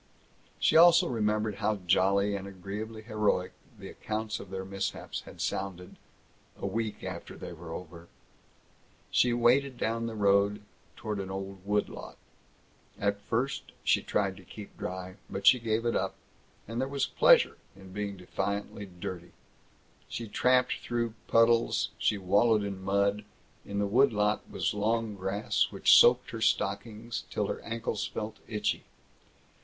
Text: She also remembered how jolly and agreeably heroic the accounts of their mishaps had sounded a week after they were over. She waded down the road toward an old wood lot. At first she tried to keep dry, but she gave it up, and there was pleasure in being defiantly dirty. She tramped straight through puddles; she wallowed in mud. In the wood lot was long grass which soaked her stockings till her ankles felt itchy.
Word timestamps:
She 0.57 0.75
also 0.75 1.07
remembered 1.07 1.57
how 1.57 1.75
jolly 1.85 2.35
and 2.35 2.47
agreeably 2.47 3.03
heroic 3.03 3.51
the 3.77 3.87
accounts 3.87 4.39
of 4.39 4.49
their 4.49 4.65
mishaps 4.65 5.21
had 5.27 5.39
sounded 5.39 5.95
a 6.59 6.65
week 6.65 7.03
after 7.03 7.37
they 7.37 7.53
were 7.53 7.71
over. 7.71 8.07
She 9.11 9.31
waded 9.31 9.77
down 9.77 10.07
the 10.07 10.15
road 10.15 10.63
toward 10.95 11.19
an 11.19 11.29
old 11.29 11.63
wood 11.67 11.87
lot. 11.87 12.17
At 12.99 13.21
first 13.21 13.73
she 13.83 14.01
tried 14.01 14.37
to 14.37 14.43
keep 14.43 14.75
dry, 14.75 15.17
but 15.29 15.45
she 15.45 15.59
gave 15.59 15.85
it 15.85 15.95
up, 15.95 16.15
and 16.67 16.81
there 16.81 16.87
was 16.87 17.05
pleasure 17.05 17.57
in 17.75 17.93
being 17.93 18.17
defiantly 18.17 18.87
dirty. 18.87 19.33
She 20.09 20.27
tramped 20.27 20.71
straight 20.71 20.83
through 20.87 21.13
puddles; 21.27 21.89
she 21.99 22.17
wallowed 22.17 22.63
in 22.63 22.81
mud. 22.83 23.23
In 23.67 23.77
the 23.77 23.85
wood 23.85 24.13
lot 24.13 24.49
was 24.49 24.73
long 24.73 25.13
grass 25.15 25.67
which 25.69 25.95
soaked 25.95 26.31
her 26.31 26.41
stockings 26.41 27.25
till 27.29 27.45
her 27.45 27.59
ankles 27.61 28.07
felt 28.11 28.37
itchy. 28.47 28.85